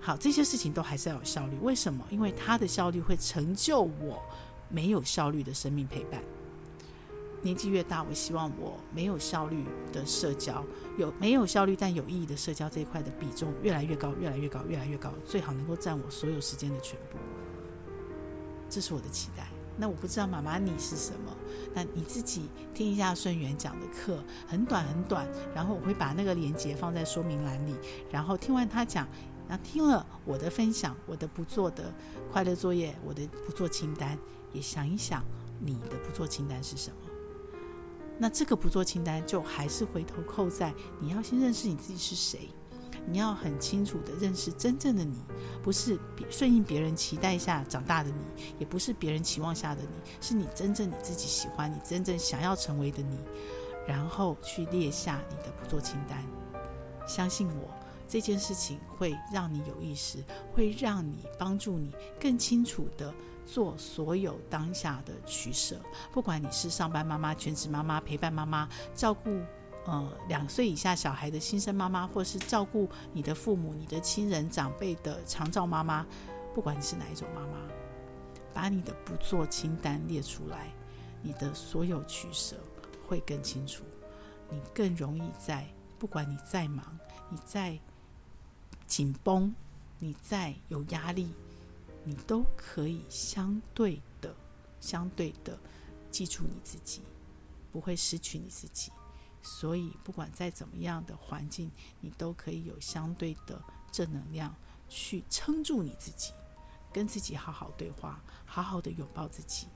[0.02, 1.58] 好，这些事情都还是要有效率。
[1.62, 2.04] 为什么？
[2.10, 4.22] 因为它的效率会成就我
[4.70, 6.22] 没有效率的生命陪伴。
[7.44, 10.64] 年纪越大，我希望我没有效率的社交，
[10.98, 17.18] 有没有效率但有意义的社交这一块的比重越来越高，越来越高，越来越高，最好能够占我所有时间的全部。
[18.70, 19.46] 这是我的期待。
[19.76, 21.36] 那我不知道妈妈你是什么？
[21.74, 22.44] 那你自己
[22.76, 27.76] 听一下顺源讲的课，很短很短，然后我会把那个连接放在说明栏里，
[28.12, 29.08] 然后听完他讲，
[29.50, 31.92] 然后听了我的分享，我的不做的
[32.32, 34.16] 快乐作业，我的不做清单，
[34.54, 35.24] 也想一想
[35.60, 37.13] 你的不做清单是什么。
[38.18, 42.50] 那这个不做清单，就还是回头扣在你要先认识你自己是谁，
[43.06, 45.18] 你要很清楚的认识真正的你，
[45.62, 46.00] 不是
[46.30, 53.18] 顺应别人期待下长大的你，也不是别人期望下的你，是你真正你自己喜欢、你真正想要成为的你，
[53.88, 56.24] 然后去列下你的不做清单。
[57.06, 57.70] 相信我，
[58.08, 60.20] 这件事情会让你有意识，
[60.54, 61.92] 会让你帮助你
[62.22, 63.14] 更清楚的。
[63.46, 65.80] 做所有当下的取舍，
[66.12, 69.40] 不管你是上班妈妈、全职妈妈、陪伴妈妈、照顾
[69.86, 76.06] 呃两岁以下小孩的新生妈妈，或是照顾你的父母、你的亲人长辈的长照妈妈，
[76.54, 77.58] 不管你是哪一种妈妈，
[78.54, 80.72] 把你的不做清单列出来，
[81.22, 82.56] 你的所有取舍
[83.08, 83.84] 会更清楚，
[84.50, 85.68] 你更容易在
[86.00, 86.98] 不管你再忙、
[87.30, 87.80] 你再
[88.86, 89.54] 紧绷、
[90.00, 91.32] 你再有压力。
[92.04, 94.36] 你都可以相对的、
[94.80, 95.58] 相对的
[96.12, 97.02] 记住你自己，
[97.72, 98.92] 不会失去你自己。
[99.42, 104.56] 所以，不管在怎么样的环境，你都可以有相对的正能量
[104.88, 106.32] 去撑住你自己，
[106.94, 109.68] 跟自己好好对话，好好的拥抱自己，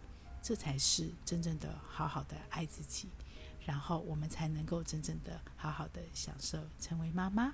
[0.42, 3.10] 这才是真正的好好的爱自己。
[3.66, 7.54] 然后我们才能够真正的好好的享受成为妈妈。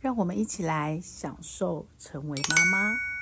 [0.00, 3.15] 让我们一起来享受成为妈妈。